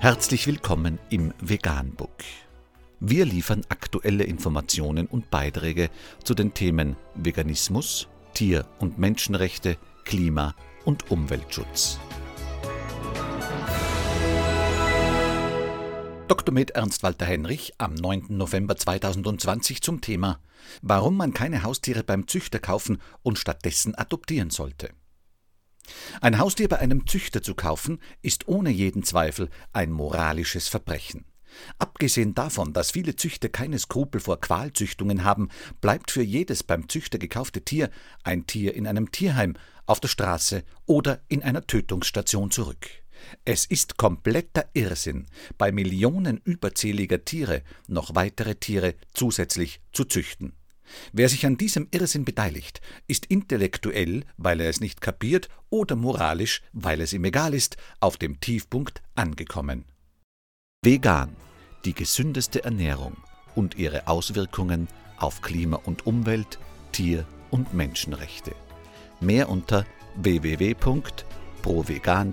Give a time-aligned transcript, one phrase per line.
[0.00, 2.12] Herzlich willkommen im Veganbook.
[3.00, 5.90] Wir liefern aktuelle Informationen und Beiträge
[6.22, 10.54] zu den Themen Veganismus, Tier- und Menschenrechte, Klima-
[10.84, 11.98] und Umweltschutz.
[16.28, 16.54] Dr.
[16.54, 18.26] Med Ernst Walter Henrich am 9.
[18.28, 20.38] November 2020 zum Thema
[20.80, 24.90] Warum man keine Haustiere beim Züchter kaufen und stattdessen adoptieren sollte.
[26.20, 31.26] Ein Haustier bei einem Züchter zu kaufen, ist ohne jeden Zweifel ein moralisches Verbrechen.
[31.78, 35.48] Abgesehen davon, dass viele Züchter keine Skrupel vor Qualzüchtungen haben,
[35.80, 37.90] bleibt für jedes beim Züchter gekaufte Tier
[38.24, 39.54] ein Tier in einem Tierheim,
[39.86, 42.86] auf der Straße oder in einer Tötungsstation zurück.
[43.44, 50.52] Es ist kompletter Irrsinn, bei Millionen überzähliger Tiere noch weitere Tiere zusätzlich zu züchten.
[51.12, 56.62] Wer sich an diesem Irrsinn beteiligt, ist intellektuell, weil er es nicht kapiert, oder moralisch,
[56.72, 59.84] weil es ihm egal ist, auf dem Tiefpunkt angekommen.
[60.84, 61.36] Vegan,
[61.84, 63.16] die gesündeste Ernährung
[63.54, 66.58] und ihre Auswirkungen auf Klima und Umwelt,
[66.92, 68.54] Tier- und Menschenrechte.
[69.20, 69.84] Mehr unter
[70.16, 72.32] www.provegan.info.